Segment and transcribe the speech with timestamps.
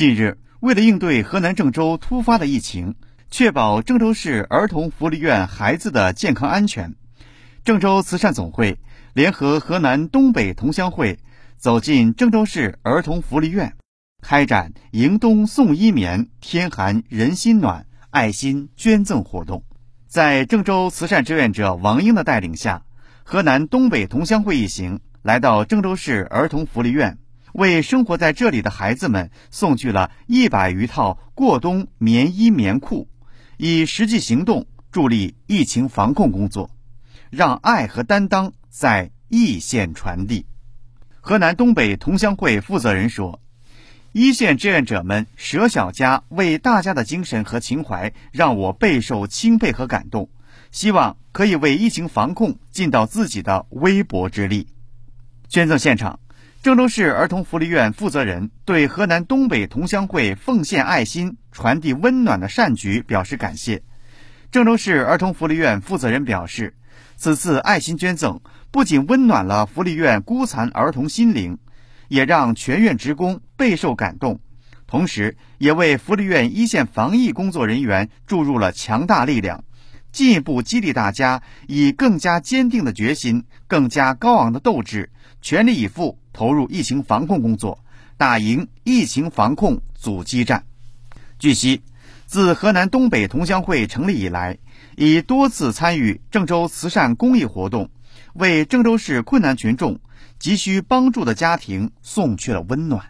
[0.00, 2.94] 近日，为了应对河南郑州突发的疫情，
[3.30, 6.94] 确保郑州市儿童福利院孩子的健康安全，
[7.64, 8.78] 郑州慈善总会
[9.12, 11.18] 联合河南东北同乡会
[11.58, 13.74] 走进郑州市儿童福利院，
[14.22, 19.64] 开展“迎冬送衣棉，天寒人心暖”爱心捐赠活动。
[20.08, 22.84] 在郑州慈善志愿者王英的带领下，
[23.22, 27.18] 河南东北同乡会一行来到郑州市儿童福利院。
[27.52, 33.08] 为生活在这里的孩子们送去了一百余套过冬棉衣棉裤，
[33.56, 36.70] 以实际行动助力疫情防控工作，
[37.30, 40.46] 让爱和担当在一线传递。
[41.20, 43.40] 河南东北同乡会负责人说
[44.12, 50.30] ：“一线志愿者们舍小家为大家的精神和情怀，让我备受钦佩和感动。
[50.72, 54.68] 希望可以为疫情防控尽到自己的微薄之力。”
[55.48, 56.20] 捐赠现场。
[56.62, 63.82] 郑州市儿童福利院负责人对河南东北同乡会奉献爱心、传递温暖的善举表示感谢。
[64.50, 66.74] 郑州市儿童福利院负责人表示，
[67.16, 71.56] 此次爱心捐赠不仅温暖了福利院孤残儿童心灵，
[72.08, 74.40] 也让全院职工备受感动，
[74.86, 79.64] 同时也为福利院一线防疫工作人员注入了强大力量，
[80.12, 86.18] 进一步激励大家以更加坚定的决心、更加高昂的斗志，全力以赴。
[86.32, 87.84] 投入疫情防控工作，
[88.16, 90.64] 打赢疫情防控阻击战。
[91.40, 91.82] 据悉，
[92.24, 94.58] 自河南东北同乡会成立以来，
[94.96, 97.90] 已多次参与郑州慈善公益活动，
[98.34, 99.98] 为郑州市困难群众、
[100.38, 103.09] 急需帮助的家庭送去了温暖。